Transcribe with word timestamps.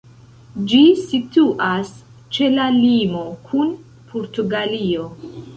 Ĝi 0.71 0.79
situas 1.09 1.91
ĉe 2.37 2.49
la 2.55 2.67
limo 2.79 3.23
kun 3.51 3.73
Portugalio. 4.15 5.09